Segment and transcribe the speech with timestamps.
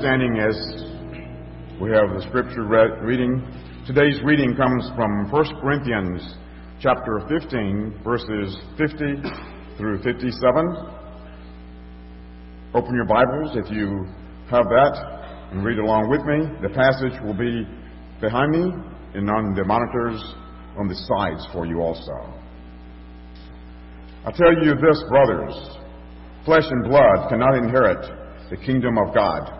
[0.00, 0.56] standing as
[1.78, 3.44] we have the scripture read, reading.
[3.86, 6.36] Today's reading comes from 1 Corinthians
[6.80, 8.96] chapter 15, verses 50
[9.76, 10.32] through 57.
[12.72, 14.06] Open your Bibles if you
[14.48, 16.48] have that and read along with me.
[16.62, 17.68] The passage will be
[18.22, 18.72] behind me
[19.12, 20.22] and on the monitors
[20.78, 22.16] on the sides for you also.
[24.24, 25.52] I tell you this, brothers,
[26.46, 28.00] flesh and blood cannot inherit
[28.48, 29.59] the kingdom of God,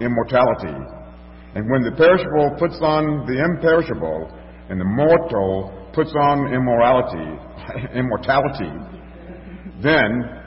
[0.00, 0.76] immortality.
[1.54, 4.30] And when the perishable puts on the imperishable,
[4.68, 7.38] and the mortal puts on immorality,
[7.94, 8.70] immortality,
[9.82, 10.40] then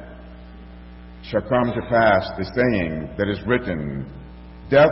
[1.30, 4.10] shall come to pass the saying that is written,
[4.70, 4.90] Death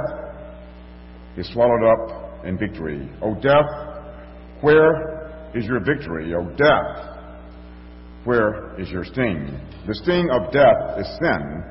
[1.38, 3.10] is swallowed up in victory.
[3.22, 4.02] O death,
[4.62, 6.34] where is your victory?
[6.34, 7.12] O death,
[8.26, 9.60] where is your sting?
[9.88, 11.64] The sting of death is sin,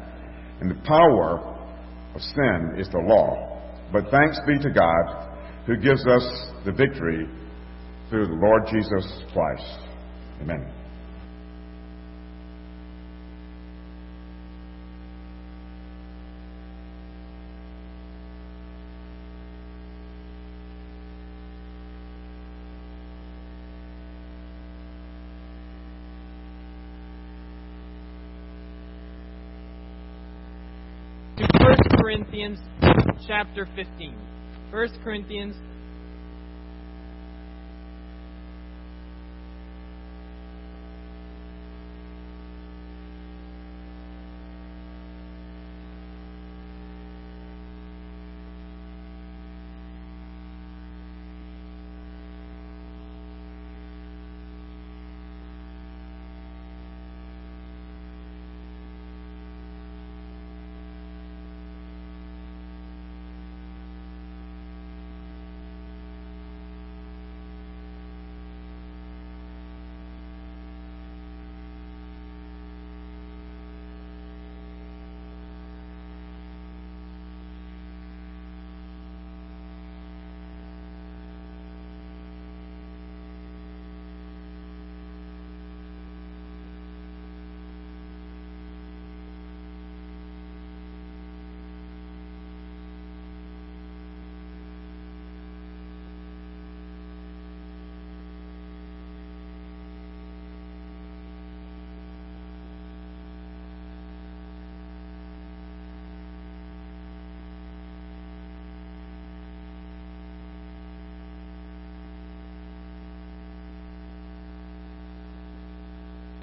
[0.61, 1.60] and the power
[2.15, 3.61] of sin is the law.
[3.93, 5.29] But thanks be to God
[5.67, 7.29] who gives us the victory
[8.09, 9.79] through the Lord Jesus Christ.
[10.41, 10.80] Amen.
[32.41, 34.15] Corinthians chapter 15.
[34.71, 35.55] 1 Corinthians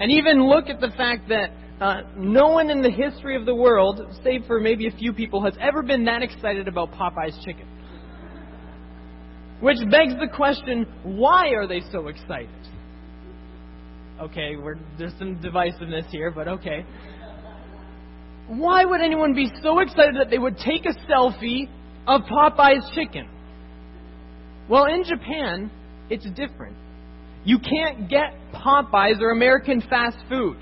[0.00, 1.50] And even look at the fact that
[1.80, 5.44] uh, no one in the history of the world, save for maybe a few people,
[5.44, 7.66] has ever been that excited about Popeye's chicken.
[9.60, 12.48] Which begs the question why are they so excited?
[14.20, 14.56] Okay,
[14.98, 16.84] there's some divisiveness here, but okay.
[18.48, 21.68] Why would anyone be so excited that they would take a selfie
[22.06, 23.28] of Popeye's chicken?
[24.68, 25.70] Well, in Japan,
[26.10, 26.76] it's different.
[27.44, 30.58] You can't get Popeyes or American fast food.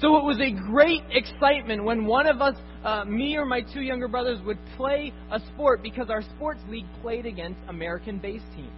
[0.00, 3.80] So it was a great excitement when one of us, uh, me or my two
[3.80, 8.70] younger brothers, would play a sport because our sports league played against American based teams.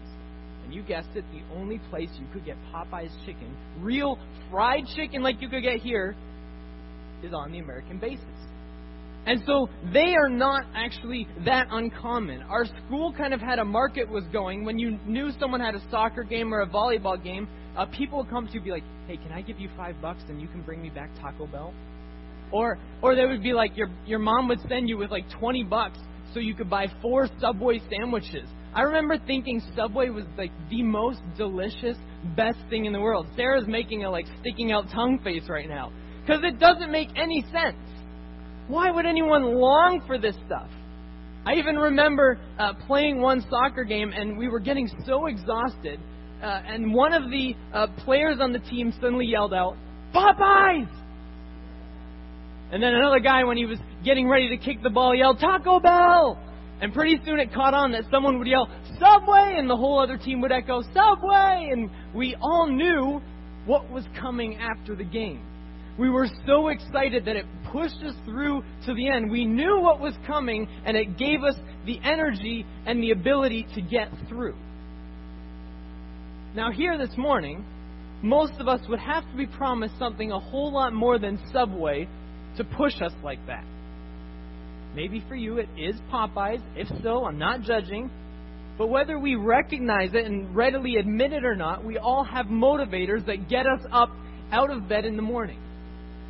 [0.65, 4.19] And you guessed it, the only place you could get Popeye's chicken, real
[4.50, 6.15] fried chicken like you could get here,
[7.25, 8.25] is on the American basis.
[9.28, 12.41] And so they are not actually that uncommon.
[12.45, 14.65] Our school kind of had a market was going.
[14.65, 17.47] When you knew someone had a soccer game or a volleyball game,
[17.77, 20.01] uh, people would come to you and be like, "Hey, can I give you five
[20.01, 21.75] bucks and you can bring me back Taco Bell?"
[22.53, 25.63] Or, or they would be like, your your mom would send you with like twenty
[25.63, 25.98] bucks
[26.33, 28.48] so you could buy four Subway sandwiches.
[28.72, 31.98] I remember thinking Subway was like the most delicious,
[32.34, 33.27] best thing in the world.
[33.36, 35.92] Sarah's making a like sticking out tongue face right now
[36.22, 37.77] because it doesn't make any sense.
[38.68, 40.68] Why would anyone long for this stuff?
[41.47, 45.98] I even remember uh, playing one soccer game, and we were getting so exhausted,
[46.42, 49.76] uh, and one of the uh, players on the team suddenly yelled out,
[50.15, 50.88] Popeyes!
[52.70, 55.80] And then another guy, when he was getting ready to kick the ball, yelled, Taco
[55.80, 56.38] Bell!
[56.82, 58.68] And pretty soon it caught on that someone would yell,
[59.00, 59.54] Subway!
[59.56, 61.70] And the whole other team would echo, Subway!
[61.72, 63.22] And we all knew
[63.65, 65.42] what was coming after the game.
[65.98, 69.30] We were so excited that it pushed us through to the end.
[69.30, 71.56] We knew what was coming, and it gave us
[71.86, 74.54] the energy and the ability to get through.
[76.54, 77.65] Now, here this morning,
[78.22, 82.09] most of us would have to be promised something a whole lot more than Subway
[82.56, 83.65] to push us like that.
[84.94, 86.62] Maybe for you it is Popeyes.
[86.77, 88.10] If so, I'm not judging.
[88.78, 93.27] But whether we recognize it and readily admit it or not, we all have motivators
[93.27, 94.10] that get us up
[94.53, 95.60] out of bed in the morning.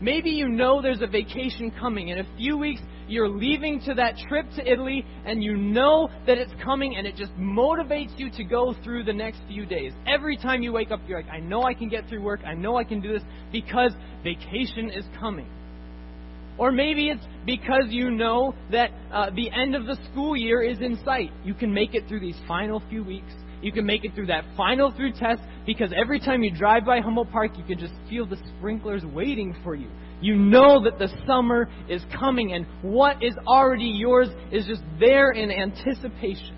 [0.01, 2.09] Maybe you know there's a vacation coming.
[2.09, 6.39] In a few weeks, you're leaving to that trip to Italy, and you know that
[6.39, 9.93] it's coming, and it just motivates you to go through the next few days.
[10.07, 12.41] Every time you wake up, you're like, I know I can get through work.
[12.47, 13.93] I know I can do this because
[14.23, 15.49] vacation is coming.
[16.59, 20.81] Or maybe it's because you know that uh, the end of the school year is
[20.81, 21.31] in sight.
[21.45, 23.33] You can make it through these final few weeks.
[23.63, 27.01] You can make it through that final through test because every time you drive by
[27.01, 29.89] Humboldt Park, you can just feel the sprinklers waiting for you.
[30.21, 35.33] You know that the summer is coming and what is already yours is just there
[35.33, 36.57] in anticipation.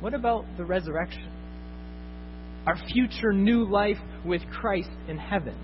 [0.00, 1.30] What about the resurrection?
[2.66, 5.56] Our future new life with Christ in heaven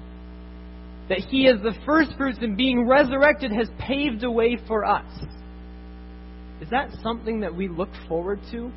[1.11, 5.11] that he is the first and being resurrected has paved a way for us.
[6.62, 8.71] Is that something that we look forward to?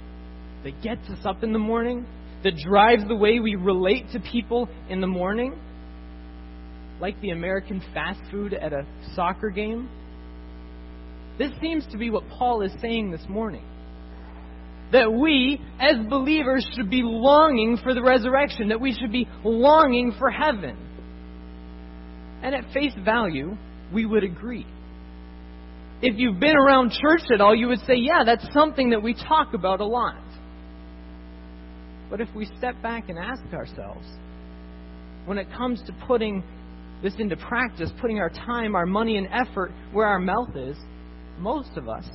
[0.63, 2.05] That gets us up in the morning?
[2.43, 5.59] That drives the way we relate to people in the morning?
[6.99, 9.89] Like the American fast food at a soccer game?
[11.37, 13.65] This seems to be what Paul is saying this morning.
[14.91, 20.13] That we, as believers, should be longing for the resurrection, that we should be longing
[20.19, 20.77] for heaven.
[22.43, 23.57] And at face value,
[23.91, 24.67] we would agree.
[26.01, 29.13] If you've been around church at all, you would say, yeah, that's something that we
[29.13, 30.21] talk about a lot.
[32.09, 34.05] But if we step back and ask ourselves,
[35.25, 36.43] when it comes to putting
[37.01, 40.77] this into practice, putting our time, our money, and effort where our mouth is,
[41.39, 42.05] most of us,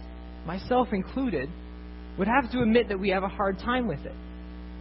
[0.46, 1.48] myself included,
[2.18, 4.14] would have to admit that we have a hard time with it.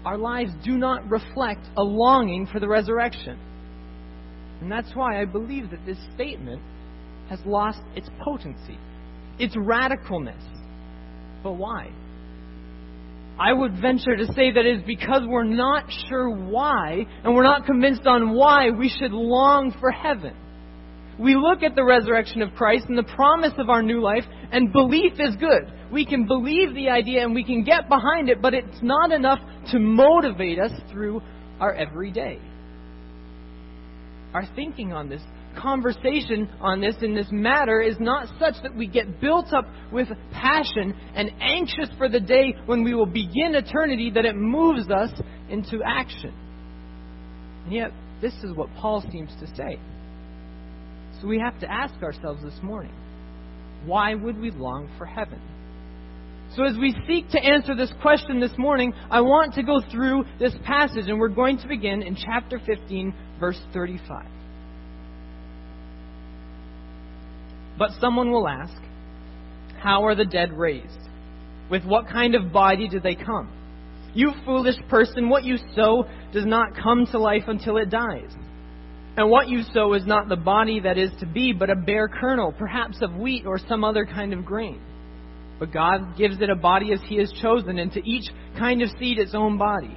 [0.06, 3.38] Our lives do not reflect a longing for the resurrection.
[4.62, 6.62] And that's why I believe that this statement
[7.30, 8.78] has lost its potency,
[9.38, 10.42] its radicalness.
[11.44, 11.92] But why?
[13.40, 17.66] I would venture to say that is because we're not sure why, and we're not
[17.66, 20.36] convinced on why we should long for heaven.
[21.20, 24.72] We look at the resurrection of Christ and the promise of our new life, and
[24.72, 25.72] belief is good.
[25.92, 29.40] We can believe the idea and we can get behind it, but it's not enough
[29.72, 31.22] to motivate us through
[31.60, 32.40] our everyday
[34.34, 35.22] our thinking on this
[35.58, 40.08] conversation on this in this matter is not such that we get built up with
[40.32, 45.12] passion and anxious for the day when we will begin eternity that it moves us
[45.50, 46.34] into action.
[47.66, 49.80] And yet, this is what Paul seems to say.
[51.20, 52.94] So we have to ask ourselves this morning
[53.86, 55.42] why would we long for heaven?
[56.56, 60.24] So, as we seek to answer this question this morning, I want to go through
[60.40, 64.26] this passage, and we're going to begin in chapter 15, verse 35.
[67.78, 68.74] But someone will ask,
[69.80, 71.00] How are the dead raised?
[71.70, 73.52] With what kind of body do they come?
[74.14, 78.32] You foolish person, what you sow does not come to life until it dies.
[79.18, 82.08] And what you sow is not the body that is to be, but a bare
[82.08, 84.80] kernel, perhaps of wheat or some other kind of grain.
[85.60, 88.90] But God gives it a body as He has chosen, and to each kind of
[89.00, 89.96] seed its own body.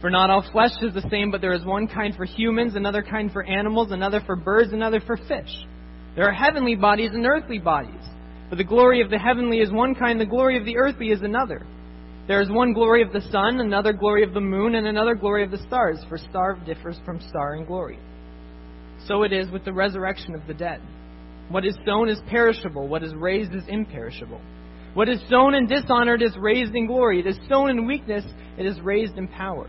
[0.00, 3.02] For not all flesh is the same, but there is one kind for humans, another
[3.02, 5.66] kind for animals, another for birds, another for fish.
[6.16, 7.92] There are heavenly bodies and earthly bodies.
[8.48, 11.22] But the glory of the heavenly is one kind, the glory of the earthly is
[11.22, 11.66] another.
[12.26, 15.44] There is one glory of the sun, another glory of the moon, and another glory
[15.44, 17.98] of the stars, for star differs from star in glory.
[19.06, 20.80] So it is with the resurrection of the dead.
[21.50, 24.40] What is sown is perishable, what is raised is imperishable.
[24.94, 27.20] What is sown in dishonor is raised in glory.
[27.20, 28.24] It is sown in weakness,
[28.58, 29.68] it is raised in power.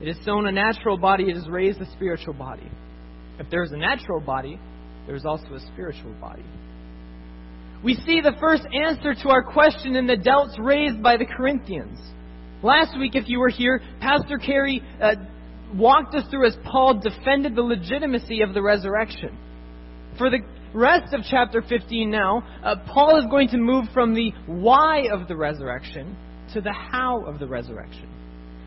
[0.00, 2.68] It is sown a natural body, it is raised a spiritual body.
[3.38, 4.58] If there is a natural body,
[5.08, 6.44] there is also a spiritual body.
[7.82, 11.98] We see the first answer to our question in the doubts raised by the Corinthians.
[12.62, 15.14] Last week, if you were here, Pastor Carey uh,
[15.74, 19.38] walked us through as Paul defended the legitimacy of the resurrection.
[20.18, 20.40] For the
[20.74, 25.26] rest of chapter 15 now, uh, Paul is going to move from the why of
[25.26, 26.18] the resurrection
[26.52, 28.10] to the how of the resurrection.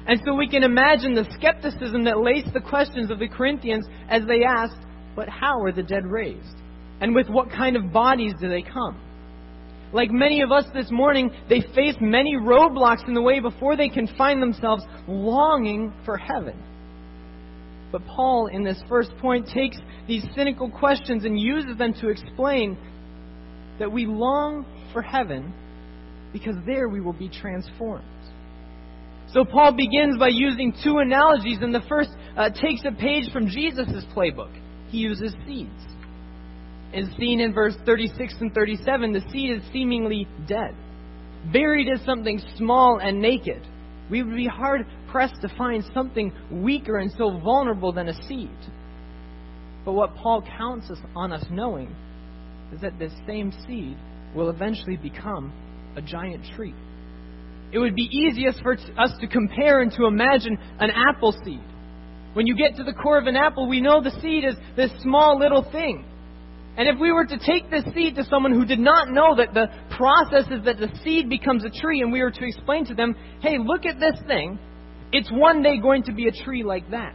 [0.07, 4.23] And so we can imagine the skepticism that laced the questions of the Corinthians as
[4.25, 4.79] they asked,
[5.15, 6.55] But how are the dead raised?
[7.01, 8.99] And with what kind of bodies do they come?
[9.93, 13.89] Like many of us this morning, they face many roadblocks in the way before they
[13.89, 16.57] can find themselves longing for heaven.
[17.91, 19.77] But Paul, in this first point, takes
[20.07, 22.77] these cynical questions and uses them to explain
[23.79, 25.53] that we long for heaven
[26.31, 28.05] because there we will be transformed.
[29.33, 33.47] So Paul begins by using two analogies, and the first uh, takes a page from
[33.47, 34.51] Jesus' playbook.
[34.91, 35.69] He uses seeds.
[36.93, 40.75] As seen in verse 36 and 37, the seed is seemingly dead,
[41.53, 43.65] buried as something small and naked.
[44.09, 48.49] We would be hard pressed to find something weaker and so vulnerable than a seed.
[49.85, 51.95] But what Paul counts us on us knowing
[52.73, 53.97] is that this same seed
[54.35, 55.53] will eventually become
[55.95, 56.75] a giant tree.
[57.71, 61.63] It would be easiest for us to compare and to imagine an apple seed.
[62.33, 64.91] When you get to the core of an apple, we know the seed is this
[65.01, 66.05] small little thing.
[66.77, 69.53] And if we were to take this seed to someone who did not know that
[69.53, 72.93] the process is that the seed becomes a tree, and we were to explain to
[72.93, 74.57] them, hey, look at this thing,
[75.11, 77.13] it's one day going to be a tree like that.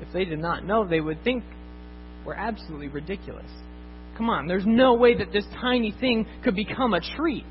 [0.00, 1.44] If they did not know, they would think
[2.26, 3.50] we're absolutely ridiculous.
[4.16, 7.44] Come on, there's no way that this tiny thing could become a tree.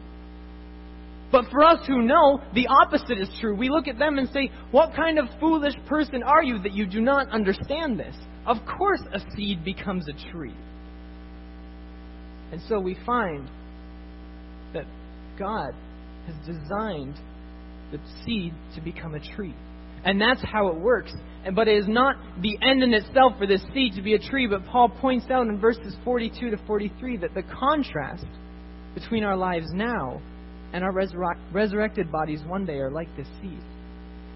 [1.32, 3.56] But for us who know, the opposite is true.
[3.56, 6.88] We look at them and say, What kind of foolish person are you that you
[6.88, 8.16] do not understand this?
[8.48, 10.56] Of course, a seed becomes a tree.
[12.52, 13.48] And so we find
[14.74, 14.86] that
[15.38, 15.76] God
[16.26, 17.20] has designed
[17.92, 19.56] the seed to become a tree.
[20.04, 21.12] And that's how it works.
[21.54, 24.48] But it is not the end in itself for this seed to be a tree,
[24.48, 28.26] but Paul points out in verses 42 to 43 that the contrast
[28.96, 30.22] between our lives now
[30.74, 30.94] and our
[31.52, 33.60] resurrected bodies one day are like this seed.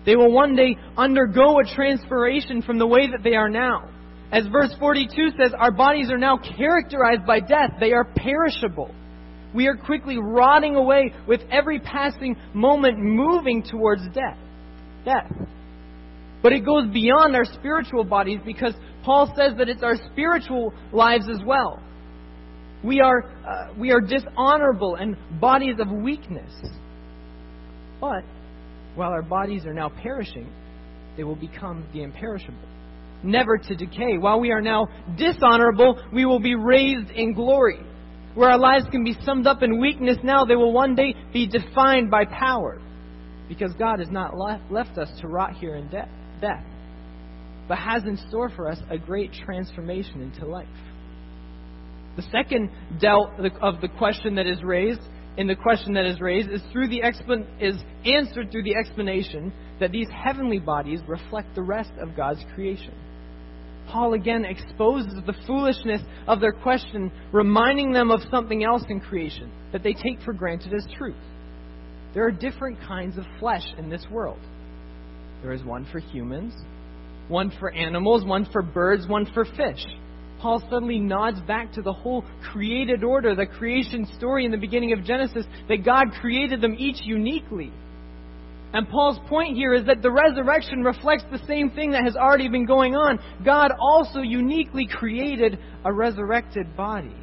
[0.05, 3.89] They will one day undergo a transformation from the way that they are now.
[4.31, 7.75] As verse 42 says, our bodies are now characterized by death.
[7.79, 8.93] They are perishable.
[9.53, 14.37] We are quickly rotting away with every passing moment moving towards death.
[15.05, 15.31] Death.
[16.41, 18.73] But it goes beyond our spiritual bodies because
[19.05, 21.79] Paul says that it's our spiritual lives as well.
[22.83, 26.51] We are, uh, we are dishonorable and bodies of weakness.
[28.01, 28.23] But
[28.95, 30.51] while our bodies are now perishing,
[31.15, 32.67] they will become the imperishable,
[33.23, 34.17] never to decay.
[34.17, 34.87] While we are now
[35.17, 37.79] dishonorable, we will be raised in glory.
[38.35, 41.47] Where our lives can be summed up in weakness now, they will one day be
[41.47, 42.81] defined by power.
[43.47, 44.33] Because God has not
[44.71, 46.09] left us to rot here in death,
[46.41, 46.65] death,
[47.67, 50.67] but has in store for us a great transformation into life.
[52.15, 55.01] The second dealt of the question that is raised
[55.37, 57.01] in the question that is raised is through the
[57.59, 62.93] is answered through the explanation that these heavenly bodies reflect the rest of God's creation.
[63.87, 69.51] Paul again exposes the foolishness of their question, reminding them of something else in creation
[69.71, 71.15] that they take for granted as truth.
[72.13, 74.39] There are different kinds of flesh in this world.
[75.41, 76.53] There is one for humans,
[77.27, 79.83] one for animals, one for birds, one for fish.
[80.43, 84.91] Paul suddenly nods back to the whole created order, the creation story in the beginning
[84.91, 87.71] of Genesis, that God created them each uniquely.
[88.73, 92.49] And Paul's point here is that the resurrection reflects the same thing that has already
[92.49, 93.19] been going on.
[93.45, 97.15] God also uniquely created a resurrected body.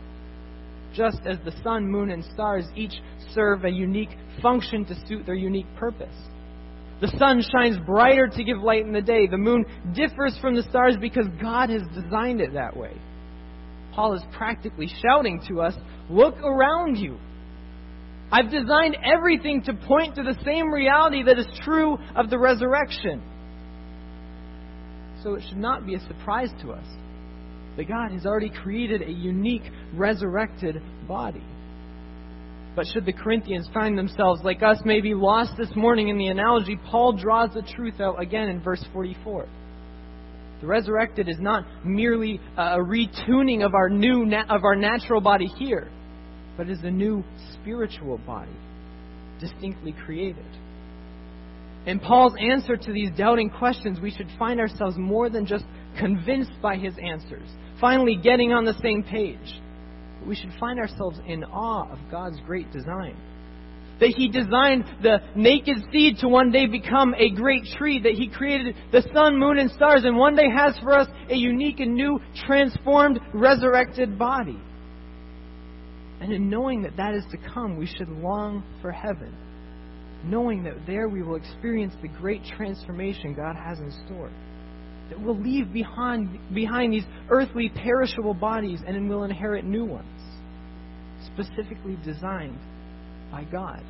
[0.94, 2.94] Just as the sun, moon, and stars each
[3.34, 6.16] serve a unique function to suit their unique purpose.
[7.02, 9.26] The sun shines brighter to give light in the day.
[9.26, 12.96] The moon differs from the stars because God has designed it that way.
[13.92, 15.74] Paul is practically shouting to us
[16.08, 17.18] look around you.
[18.32, 23.22] I've designed everything to point to the same reality that is true of the resurrection.
[25.22, 26.86] So it should not be a surprise to us
[27.76, 31.42] that God has already created a unique resurrected body.
[32.76, 36.78] But should the Corinthians find themselves, like us, maybe lost this morning in the analogy,
[36.90, 39.46] Paul draws the truth out again in verse 44.
[40.60, 45.90] The resurrected is not merely a retuning of our new of our natural body here,
[46.56, 47.24] but is a new
[47.54, 48.56] spiritual body,
[49.40, 50.44] distinctly created.
[51.86, 55.64] In Paul's answer to these doubting questions, we should find ourselves more than just
[55.98, 57.48] convinced by his answers,
[57.80, 59.60] finally getting on the same page.
[60.26, 63.16] We should find ourselves in awe of God's great design
[64.00, 68.28] that He designed the naked seed to one day become a great tree, that He
[68.28, 71.94] created the sun, moon, and stars, and one day has for us a unique and
[71.94, 74.58] new, transformed, resurrected body.
[76.20, 79.34] And in knowing that that is to come, we should long for heaven,
[80.24, 84.30] knowing that there we will experience the great transformation God has in store.
[85.10, 90.06] that we'll leave behind, behind these earthly, perishable bodies and we'll inherit new ones,
[91.34, 92.58] specifically designed
[93.30, 93.82] by God.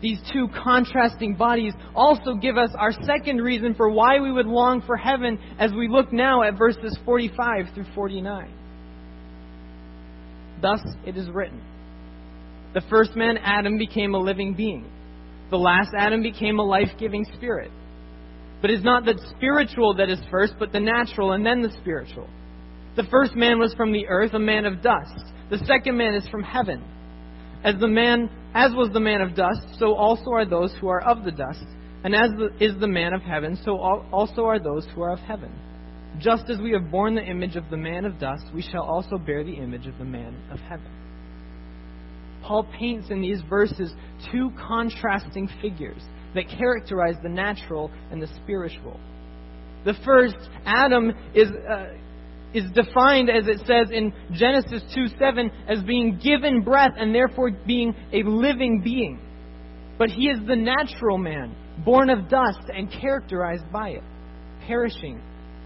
[0.00, 4.80] These two contrasting bodies also give us our second reason for why we would long
[4.82, 8.54] for heaven as we look now at verses 45 through 49.
[10.62, 11.60] Thus it is written
[12.74, 14.88] The first man, Adam, became a living being.
[15.50, 17.70] The last Adam became a life giving spirit.
[18.60, 21.72] But it is not the spiritual that is first, but the natural, and then the
[21.80, 22.28] spiritual.
[22.96, 25.32] The first man was from the earth, a man of dust.
[25.50, 26.84] The second man is from heaven.
[27.64, 31.02] As the man, as was the man of dust, so also are those who are
[31.02, 31.64] of the dust.
[32.04, 35.18] And as the, is the man of heaven, so also are those who are of
[35.18, 35.52] heaven.
[36.20, 39.18] Just as we have borne the image of the man of dust, we shall also
[39.18, 40.90] bear the image of the man of heaven.
[42.42, 43.92] Paul paints in these verses
[44.30, 46.02] two contrasting figures
[46.34, 48.98] that characterize the natural and the spiritual.
[49.84, 51.86] The first, Adam, is, uh,
[52.54, 57.50] is defined, as it says in Genesis 2 7, as being given breath and therefore
[57.66, 59.20] being a living being.
[59.98, 64.02] But he is the natural man, born of dust and characterized by it,
[64.66, 65.20] perishing,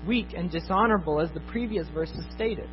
[0.06, 2.68] weak, and dishonorable, as the previous verses stated.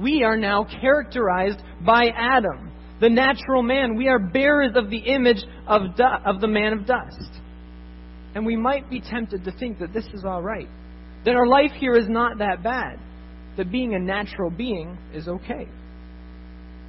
[0.00, 3.96] We are now characterized by Adam, the natural man.
[3.96, 7.40] We are bearers of the image of, du- of the man of dust.
[8.34, 10.68] And we might be tempted to think that this is all right
[11.24, 12.98] that our life here is not that bad,
[13.56, 15.68] that being a natural being is okay.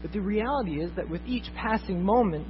[0.01, 2.47] But the reality is that with each passing moment,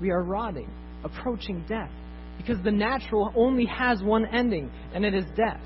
[0.00, 0.70] we are rotting,
[1.04, 1.90] approaching death,
[2.36, 5.60] because the natural only has one ending, and it is death.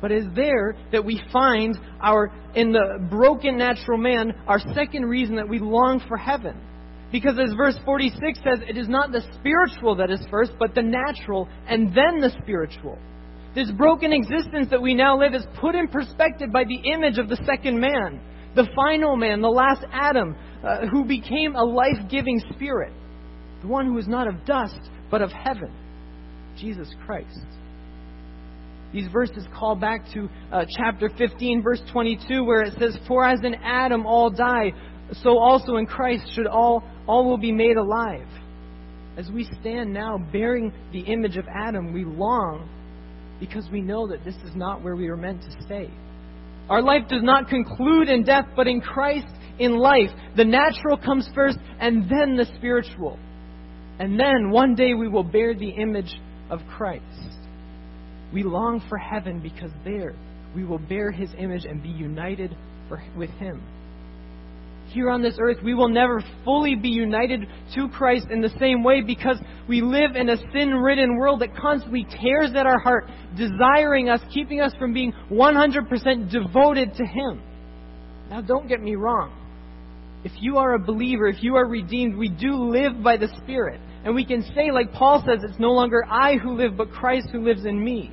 [0.00, 5.04] But it is there that we find our, in the broken natural man, our second
[5.04, 6.58] reason that we long for heaven.
[7.12, 10.82] Because as verse 46 says, it is not the spiritual that is first, but the
[10.82, 12.98] natural, and then the spiritual.
[13.54, 17.28] This broken existence that we now live is put in perspective by the image of
[17.28, 18.20] the second man,
[18.54, 22.92] the final man, the last Adam, uh, who became a life giving spirit,
[23.62, 24.78] the one who is not of dust,
[25.10, 25.72] but of heaven,
[26.56, 27.44] Jesus Christ.
[28.92, 33.40] These verses call back to uh, chapter 15, verse 22, where it says, For as
[33.42, 34.72] in Adam all die,
[35.22, 38.28] so also in Christ should all, all will be made alive.
[39.16, 42.68] As we stand now bearing the image of Adam, we long
[43.40, 45.90] because we know that this is not where we were meant to stay.
[46.68, 49.26] Our life does not conclude in death, but in Christ
[49.58, 50.10] in life.
[50.36, 53.18] The natural comes first, and then the spiritual.
[53.98, 57.04] And then one day we will bear the image of Christ.
[58.32, 60.14] We long for heaven because there
[60.54, 62.56] we will bear his image and be united
[62.88, 63.62] for, with him
[64.92, 68.82] here on this earth, we will never fully be united to Christ in the same
[68.82, 73.08] way because we live in a sin ridden world that constantly tears at our heart,
[73.36, 77.42] desiring us, keeping us from being 100% devoted to Him.
[78.28, 79.32] Now, don't get me wrong.
[80.24, 83.80] If you are a believer, if you are redeemed, we do live by the Spirit.
[84.04, 87.28] And we can say, like Paul says, it's no longer I who live, but Christ
[87.32, 88.10] who lives in me.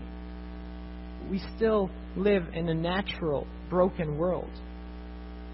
[1.29, 4.49] We still live in a natural, broken world.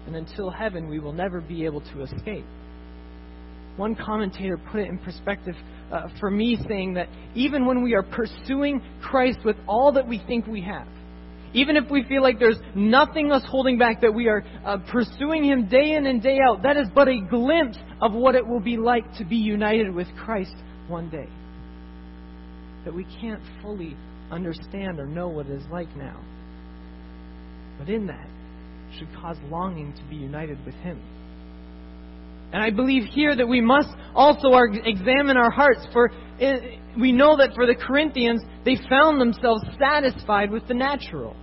[0.06, 2.44] And until heaven, we will never be able to escape.
[3.76, 5.54] One commentator put it in perspective
[5.92, 10.22] uh, for me, saying that even when we are pursuing Christ with all that we
[10.26, 10.86] think we have,
[11.54, 15.44] even if we feel like there's nothing us holding back, that we are uh, pursuing
[15.44, 18.60] Him day in and day out, that is but a glimpse of what it will
[18.60, 20.54] be like to be united with Christ
[20.88, 21.28] one day.
[22.84, 23.96] That we can't fully
[24.30, 26.20] understand or know what it is like now.
[27.78, 28.28] But in that,
[28.98, 31.00] should cause longing to be united with Him.
[32.52, 34.50] And I believe here that we must also
[34.84, 40.50] examine our hearts, for eh, we know that for the Corinthians, they found themselves satisfied
[40.50, 41.34] with the natural.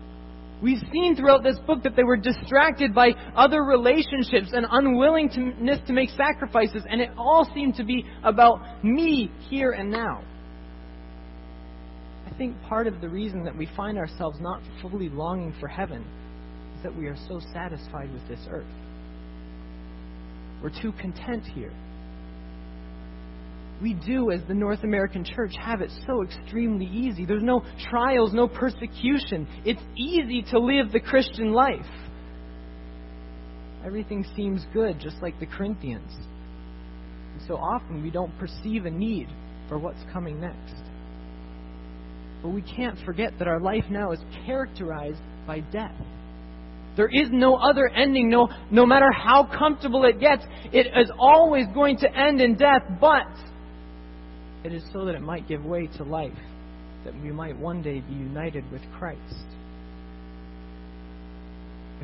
[0.62, 5.94] We've seen throughout this book that they were distracted by other relationships and unwillingness to
[5.94, 10.24] make sacrifices, and it all seemed to be about me here and now.
[12.26, 16.06] I think part of the reason that we find ourselves not fully longing for heaven
[16.84, 18.66] that we are so satisfied with this earth.
[20.62, 21.74] We're too content here.
[23.82, 27.26] We do, as the North American church, have it so extremely easy.
[27.26, 29.48] There's no trials, no persecution.
[29.66, 31.86] It's easy to live the Christian life.
[33.84, 36.12] Everything seems good, just like the Corinthians.
[36.14, 39.30] And so often we don't perceive a need
[39.68, 40.84] for what's coming next.
[42.44, 45.96] But we can't forget that our life now is characterized by death.
[46.98, 50.44] There is no other ending, no, no matter how comfortable it gets.
[50.74, 53.28] It is always going to end in death, but
[54.64, 56.38] it is so that it might give way to life
[57.06, 59.46] that we might one day be united with Christ.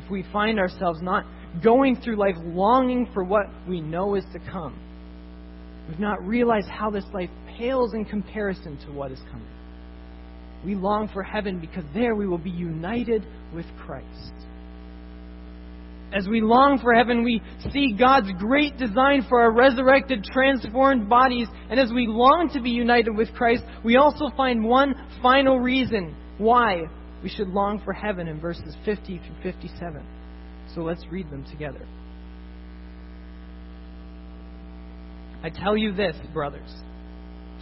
[0.02, 1.24] If we find ourselves not
[1.62, 4.78] going through life longing for what we know is to come,
[5.88, 9.46] we've not realized how this life pales in comparison to what is coming.
[10.64, 13.24] We long for heaven because there we will be united
[13.54, 14.32] with Christ.
[16.12, 21.48] As we long for heaven, we see God's great design for our resurrected, transformed bodies.
[21.68, 26.16] And as we long to be united with Christ, we also find one final reason
[26.38, 26.84] why
[27.22, 30.06] we should long for heaven in verses 50 through 57.
[30.74, 31.86] So let's read them together.
[35.42, 36.70] I tell you this, brothers.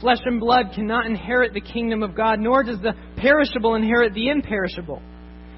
[0.00, 4.28] Flesh and blood cannot inherit the kingdom of God, nor does the perishable inherit the
[4.28, 5.02] imperishable.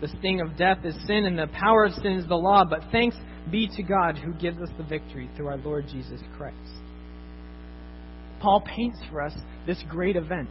[0.00, 2.64] The sting of death is sin, and the power of sin is the law.
[2.68, 3.16] But thanks
[3.50, 6.56] be to God who gives us the victory through our Lord Jesus Christ.
[8.40, 9.32] Paul paints for us
[9.66, 10.50] this great event.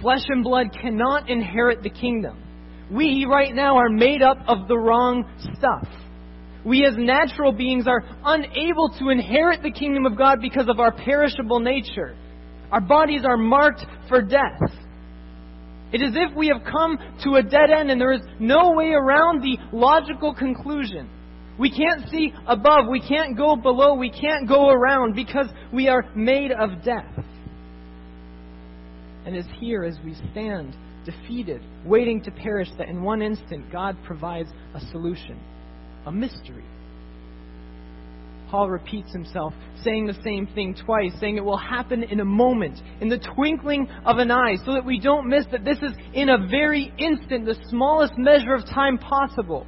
[0.00, 2.42] Flesh and blood cannot inherit the kingdom.
[2.90, 5.24] We, right now, are made up of the wrong
[5.56, 5.88] stuff.
[6.64, 10.92] We, as natural beings, are unable to inherit the kingdom of God because of our
[10.92, 12.16] perishable nature.
[12.72, 14.60] Our bodies are marked for death.
[15.96, 18.90] It is if we have come to a dead end and there is no way
[18.90, 21.08] around the logical conclusion.
[21.58, 26.04] We can't see above, we can't go below, we can't go around because we are
[26.14, 27.24] made of death.
[29.24, 33.96] And it's here as we stand defeated, waiting to perish, that in one instant God
[34.04, 35.40] provides a solution,
[36.04, 36.66] a mystery.
[38.50, 42.80] Paul repeats himself, saying the same thing twice, saying it will happen in a moment,
[43.00, 46.28] in the twinkling of an eye, so that we don't miss that this is in
[46.28, 49.66] a very instant, the smallest measure of time possible.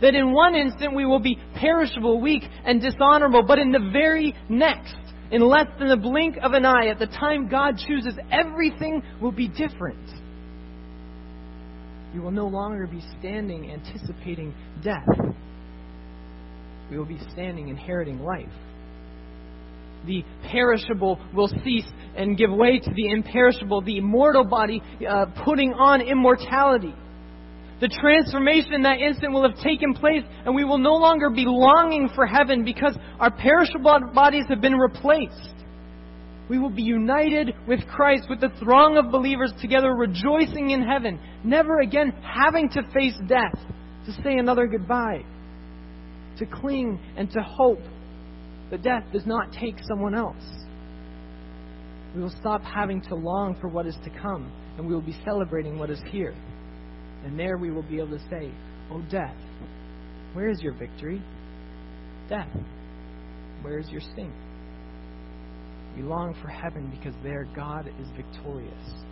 [0.00, 4.34] That in one instant we will be perishable, weak, and dishonorable, but in the very
[4.48, 4.94] next,
[5.30, 9.32] in less than the blink of an eye, at the time God chooses, everything will
[9.32, 10.08] be different.
[12.14, 15.04] You will no longer be standing anticipating death
[16.90, 18.46] we will be standing inheriting life.
[20.06, 25.72] The perishable will cease and give way to the imperishable, the immortal body uh, putting
[25.74, 26.94] on immortality.
[27.80, 31.44] The transformation in that instant will have taken place, and we will no longer be
[31.46, 35.54] longing for heaven because our perishable bodies have been replaced.
[36.48, 41.20] We will be united with Christ, with the throng of believers together, rejoicing in heaven,
[41.44, 43.54] never again having to face death,
[44.06, 45.24] to say another goodbye
[46.38, 47.80] to cling and to hope
[48.70, 50.44] that death does not take someone else.
[52.14, 55.16] We will stop having to long for what is to come, and we will be
[55.24, 56.34] celebrating what is here.
[57.24, 58.50] And there we will be able to say,
[58.90, 59.36] Oh, death,
[60.32, 61.22] where is your victory?
[62.28, 62.48] Death,
[63.62, 64.32] where is your sting?
[65.96, 69.04] We long for heaven because there God is victorious.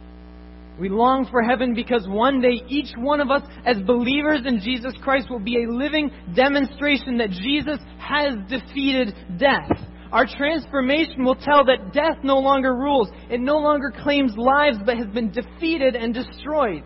[0.78, 4.92] We long for heaven because one day each one of us, as believers in Jesus
[5.02, 9.70] Christ, will be a living demonstration that Jesus has defeated death.
[10.12, 13.08] Our transformation will tell that death no longer rules.
[13.30, 16.84] It no longer claims lives, but has been defeated and destroyed.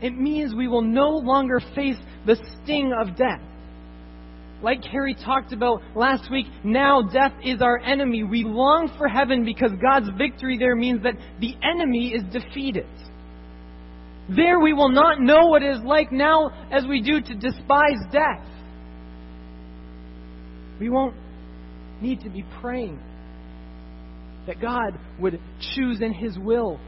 [0.00, 3.40] It means we will no longer face the sting of death.
[4.62, 8.24] Like Carrie talked about last week, now death is our enemy.
[8.24, 12.86] We long for heaven because God's victory there means that the enemy is defeated.
[14.34, 18.00] There we will not know what it is like now as we do to despise
[18.12, 18.44] death.
[20.80, 21.14] We won't
[22.02, 23.00] need to be praying
[24.46, 25.40] that God would
[25.74, 26.80] choose in His will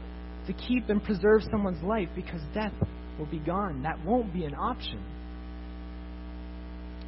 [0.47, 2.73] to keep and preserve someone's life because death
[3.17, 3.83] will be gone.
[3.83, 5.03] That won't be an option.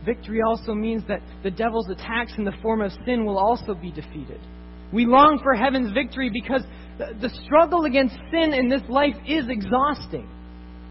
[0.05, 3.91] Victory also means that the devil's attacks in the form of sin will also be
[3.91, 4.39] defeated.
[4.91, 6.61] We long for heaven's victory because
[6.97, 10.29] the struggle against sin in this life is exhausting.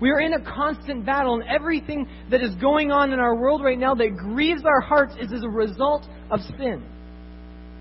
[0.00, 3.62] We are in a constant battle, and everything that is going on in our world
[3.62, 6.82] right now that grieves our hearts is as a result of sin.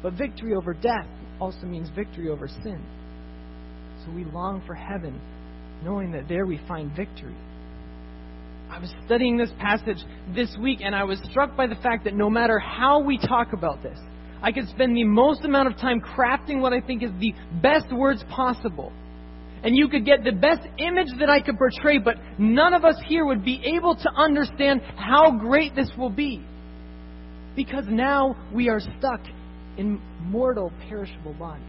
[0.04, 1.08] But victory over death
[1.40, 2.86] also means victory over sin.
[4.06, 5.20] So we long for heaven,
[5.84, 7.36] knowing that there we find victory.
[8.72, 9.98] I was studying this passage
[10.34, 13.52] this week and I was struck by the fact that no matter how we talk
[13.52, 14.00] about this,
[14.42, 17.92] I could spend the most amount of time crafting what I think is the best
[17.92, 18.94] words possible.
[19.64, 22.96] and you could get the best image that I could portray, but none of us
[23.06, 26.42] here would be able to understand how great this will be.
[27.56, 29.20] Because now we are stuck
[29.78, 31.64] in mortal, perishable bodies.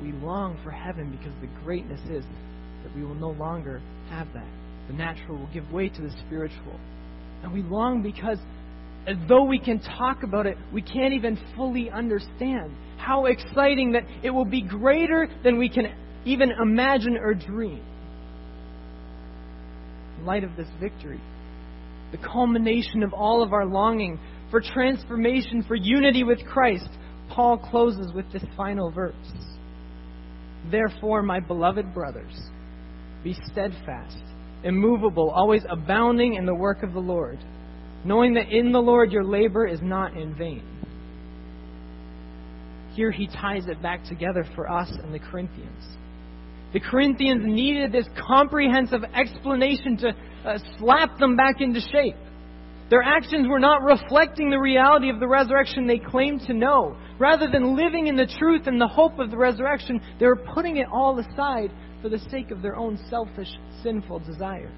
[0.00, 2.24] We long for heaven because the greatness is
[2.84, 4.46] that we will no longer have that.
[4.90, 6.80] The natural will give way to the spiritual.
[7.44, 8.38] And we long because,
[9.28, 14.30] though we can talk about it, we can't even fully understand how exciting that it
[14.30, 17.80] will be greater than we can even imagine or dream.
[20.18, 21.20] In light of this victory,
[22.10, 24.18] the culmination of all of our longing
[24.50, 26.88] for transformation, for unity with Christ,
[27.30, 29.14] Paul closes with this final verse.
[30.68, 32.50] Therefore, my beloved brothers,
[33.22, 34.24] be steadfast,
[34.64, 37.38] immovable, always abounding in the work of the Lord,
[38.04, 40.62] knowing that in the Lord your labor is not in vain.
[42.94, 45.84] Here he ties it back together for us and the Corinthians.
[46.72, 50.08] The Corinthians needed this comprehensive explanation to
[50.44, 52.16] uh, slap them back into shape.
[52.90, 56.96] Their actions were not reflecting the reality of the resurrection they claimed to know.
[57.18, 60.78] Rather than living in the truth and the hope of the resurrection, they were putting
[60.78, 61.70] it all aside
[62.02, 63.50] for the sake of their own selfish,
[63.82, 64.70] sinful desires.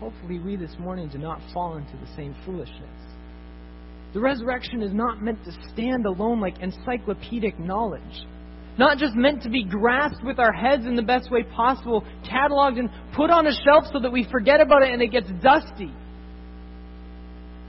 [0.00, 3.04] Hopefully, we this morning do not fall into the same foolishness.
[4.12, 8.26] The resurrection is not meant to stand alone like encyclopedic knowledge.
[8.76, 12.78] Not just meant to be grasped with our heads in the best way possible, cataloged
[12.78, 15.92] and put on a shelf so that we forget about it and it gets dusty.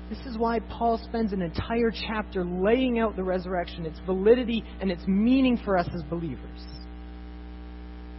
[0.10, 4.92] This is why Paul spends an entire chapter laying out the resurrection, its validity, and
[4.92, 6.62] its meaning for us as believers.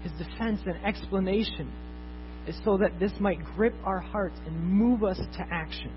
[0.07, 1.73] His defense and explanation
[2.47, 5.90] is so that this might grip our hearts and move us to action.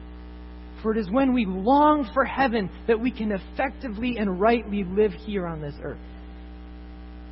[0.81, 5.11] For it is when we long for heaven that we can effectively and rightly live
[5.11, 5.99] here on this earth.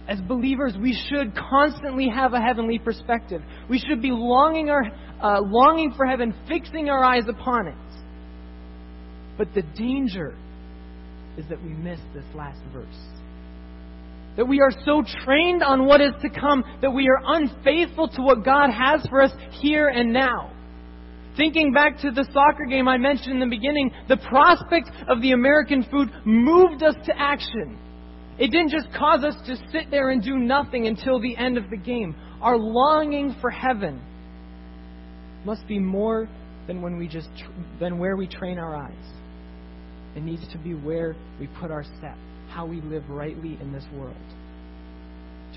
[0.08, 3.42] As believers, we should constantly have a heavenly perspective.
[3.68, 4.84] We should be longing, our,
[5.20, 7.76] uh, longing for heaven, fixing our eyes upon it.
[9.36, 10.38] But the danger
[11.38, 13.16] is that we miss this last verse.
[14.38, 18.21] That we are so trained on what is to come that we are unfaithful to
[18.21, 20.54] what God has for us here and now.
[21.36, 25.34] Thinking back to the soccer game I mentioned in the beginning, the prospect of the
[25.34, 27.78] American food moved us to action.
[28.39, 31.69] It didn't just cause us to sit there and do nothing until the end of
[31.69, 32.15] the game.
[32.41, 34.02] Our longing for heaven
[35.45, 36.30] must be more
[36.67, 37.30] than when we just
[37.80, 38.93] than where we train our eyes.
[40.15, 42.17] It needs to be where we put our step,
[42.58, 44.15] how we live rightly in this world.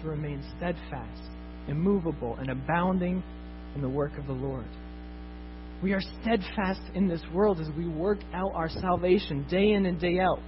[0.03, 1.23] To remain steadfast,
[1.67, 3.23] immovable, and abounding
[3.75, 4.67] in the work of the Lord.
[5.83, 9.99] We are steadfast in this world as we work out our salvation day in and
[9.99, 10.41] day out.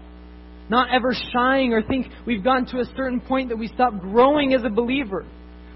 [0.68, 4.52] Not ever shying or think we've gotten to a certain point that we stop growing
[4.52, 5.24] as a believer.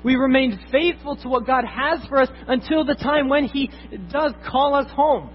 [0.05, 3.71] We remain faithful to what God has for us until the time when He
[4.13, 5.31] does call us home.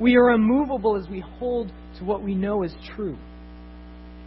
[0.00, 3.18] We are immovable as we hold to what we know is true,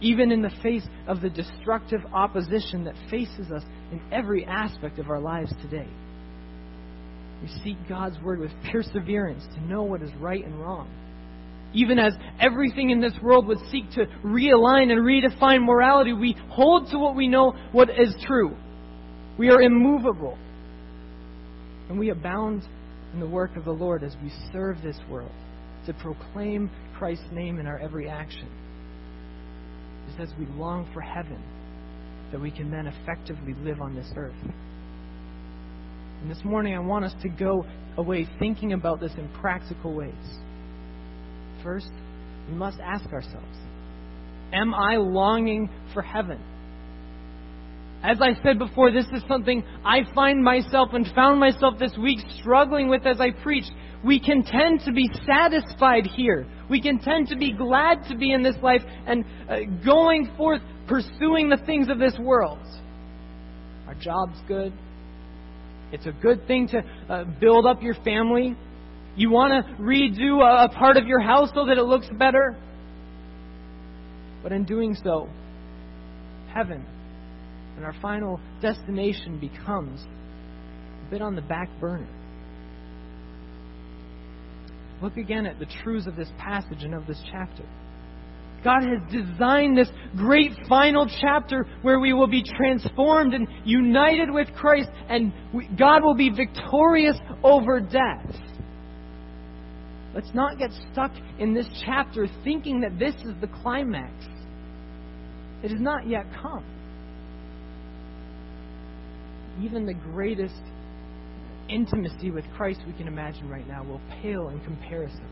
[0.00, 5.10] even in the face of the destructive opposition that faces us in every aspect of
[5.10, 5.88] our lives today.
[7.42, 10.88] We seek God's Word with perseverance to know what is right and wrong.
[11.74, 16.90] Even as everything in this world would seek to realign and redefine morality, we hold
[16.90, 18.56] to what we know what is true.
[19.38, 20.36] We are immovable.
[21.88, 22.62] And we abound
[23.12, 25.32] in the work of the Lord as we serve this world
[25.86, 28.48] to proclaim Christ's name in our every action.
[30.08, 31.42] It's as we long for heaven
[32.32, 34.34] that we can then effectively live on this earth.
[36.20, 37.64] And this morning, I want us to go
[37.96, 40.12] away thinking about this in practical ways.
[41.62, 41.90] First,
[42.48, 43.56] we must ask ourselves
[44.52, 46.40] Am I longing for heaven?
[48.02, 52.20] As I said before, this is something I find myself and found myself this week
[52.38, 53.72] struggling with as I preached
[54.04, 56.46] we can tend to be satisfied here.
[56.70, 60.60] We can tend to be glad to be in this life and uh, going forth
[60.86, 62.58] pursuing the things of this world.
[63.86, 64.72] Our job's good.
[65.92, 68.54] It's a good thing to uh, build up your family.
[69.16, 72.56] You want to redo a, a part of your house so that it looks better.
[74.42, 75.28] But in doing so,
[76.52, 76.84] heaven
[77.76, 80.02] and our final destination becomes
[81.06, 82.08] a bit on the back burner.
[85.02, 87.64] Look again at the truths of this passage and of this chapter.
[88.64, 94.52] God has designed this great final chapter where we will be transformed and united with
[94.54, 98.34] Christ, and we, God will be victorious over death.
[100.12, 104.12] Let's not get stuck in this chapter thinking that this is the climax.
[105.62, 106.64] It has not yet come.
[109.62, 110.62] even the greatest
[111.68, 115.26] intimacy with Christ we can imagine right now will pale in comparison.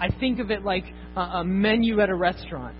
[0.00, 0.84] I think of it like
[1.16, 2.76] a, menu at a restaurant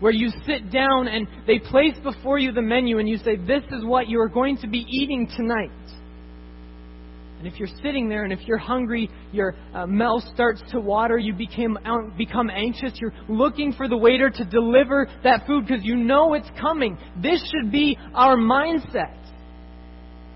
[0.00, 3.64] where you sit down and they place before you the menu and you say, This
[3.72, 5.70] is what you are going to be eating tonight.
[7.38, 11.18] And if you're sitting there and if you're hungry, your uh, mouth starts to water,
[11.18, 11.76] you become,
[12.16, 16.48] become anxious, you're looking for the waiter to deliver that food because you know it's
[16.60, 16.96] coming.
[17.20, 19.21] This should be our mindset.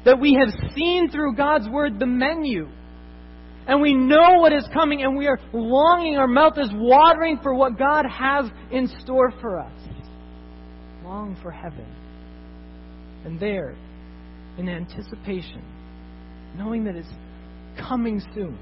[0.07, 2.69] That we have seen through God's Word the menu.
[3.67, 7.53] And we know what is coming, and we are longing, our mouth is watering for
[7.53, 9.73] what God has in store for us.
[11.05, 11.87] Long for heaven.
[13.25, 13.77] And there,
[14.57, 15.65] in anticipation,
[16.57, 17.09] knowing that it's
[17.89, 18.57] coming soon.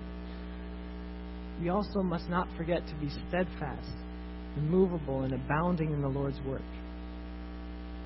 [1.61, 3.91] We also must not forget to be steadfast,
[4.57, 6.63] immovable, and abounding in the Lord's work.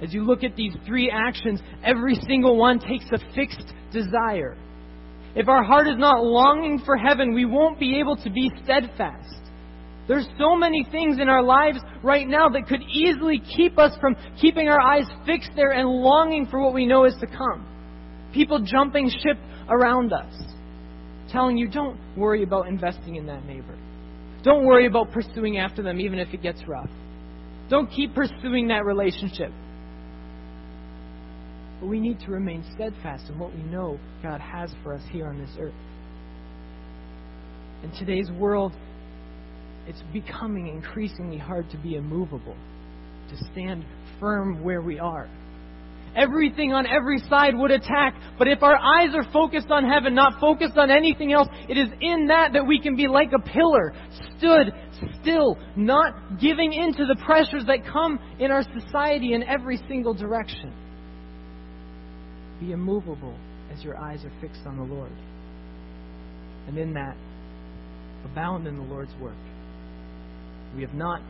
[0.03, 4.57] As you look at these three actions, every single one takes a fixed desire.
[5.35, 9.35] If our heart is not longing for heaven, we won't be able to be steadfast.
[10.07, 14.17] There's so many things in our lives right now that could easily keep us from
[14.41, 17.67] keeping our eyes fixed there and longing for what we know is to come.
[18.33, 19.37] People jumping ship
[19.69, 20.33] around us,
[21.31, 23.77] telling you, don't worry about investing in that neighbor.
[24.43, 26.91] Don't worry about pursuing after them, even if it gets rough.
[27.69, 29.53] Don't keep pursuing that relationship.
[31.81, 35.29] But we need to remain steadfast in what we know God has for us here
[35.29, 35.75] on this earth.
[37.85, 38.73] In today's world,
[39.87, 42.57] it's becoming increasingly hard to be immovable,
[43.31, 43.85] to stand
[44.19, 45.29] firm where we are
[46.17, 48.15] everything on every side would attack.
[48.39, 51.89] But if our eyes are focused on heaven, not focused on anything else, it is
[52.01, 53.95] in that that we can be like a pillar,
[54.37, 54.73] stood
[55.21, 60.15] still, not giving in to the pressures that come in our society in every single
[60.15, 60.73] direction.
[62.61, 63.37] Be immovable
[63.73, 65.13] as your eyes are fixed on the Lord.
[66.67, 67.17] And in that,
[68.25, 69.37] abound in the Lord's work.
[70.75, 71.23] We have not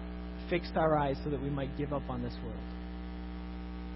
[0.50, 2.56] fixed our eyes so that we might give up on this world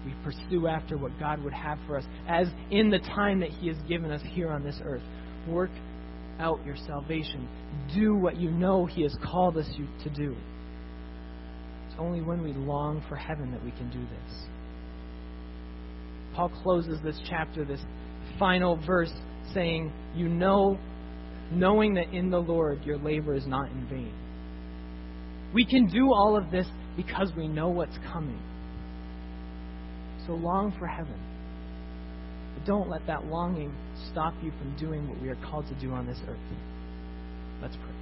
[0.05, 3.67] we pursue after what God would have for us as in the time that He
[3.67, 5.03] has given us here on this earth.
[5.47, 5.71] Work
[6.39, 7.47] out your salvation.
[7.95, 9.69] Do what you know He has called us
[10.03, 10.35] to do.
[11.87, 14.45] It's only when we long for heaven that we can do this.
[16.35, 17.81] Paul closes this chapter, this
[18.39, 19.11] final verse,
[19.53, 20.77] saying, You know,
[21.51, 24.13] knowing that in the Lord your labor is not in vain.
[25.53, 26.65] We can do all of this
[26.97, 28.41] because we know what's coming.
[30.25, 31.19] So long for heaven.
[32.55, 33.73] But don't let that longing
[34.11, 36.37] stop you from doing what we are called to do on this earth.
[37.61, 37.92] Let's pray.